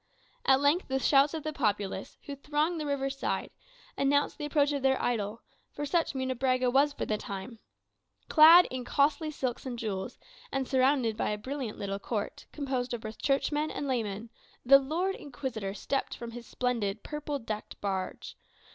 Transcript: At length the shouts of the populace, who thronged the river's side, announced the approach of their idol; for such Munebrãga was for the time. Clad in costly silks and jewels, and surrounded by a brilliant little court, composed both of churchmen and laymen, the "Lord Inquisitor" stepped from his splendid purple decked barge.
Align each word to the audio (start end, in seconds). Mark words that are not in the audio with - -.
At 0.47 0.59
length 0.61 0.87
the 0.87 0.97
shouts 0.97 1.35
of 1.35 1.43
the 1.43 1.53
populace, 1.53 2.17
who 2.25 2.35
thronged 2.35 2.81
the 2.81 2.87
river's 2.87 3.19
side, 3.19 3.51
announced 3.95 4.39
the 4.39 4.45
approach 4.45 4.71
of 4.71 4.81
their 4.81 4.99
idol; 4.99 5.43
for 5.69 5.85
such 5.85 6.13
Munebrãga 6.13 6.73
was 6.73 6.91
for 6.91 7.05
the 7.05 7.19
time. 7.19 7.59
Clad 8.27 8.67
in 8.71 8.83
costly 8.83 9.29
silks 9.29 9.63
and 9.63 9.77
jewels, 9.77 10.17
and 10.51 10.67
surrounded 10.67 11.15
by 11.15 11.29
a 11.29 11.37
brilliant 11.37 11.77
little 11.77 11.99
court, 11.99 12.47
composed 12.51 12.99
both 12.99 13.13
of 13.17 13.21
churchmen 13.21 13.69
and 13.69 13.87
laymen, 13.87 14.31
the 14.65 14.79
"Lord 14.79 15.13
Inquisitor" 15.13 15.75
stepped 15.75 16.17
from 16.17 16.31
his 16.31 16.47
splendid 16.47 17.03
purple 17.03 17.37
decked 17.37 17.79
barge. 17.79 18.35